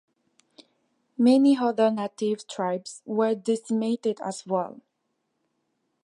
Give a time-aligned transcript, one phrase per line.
[1.15, 4.81] Many other Native tribes were decimated as well.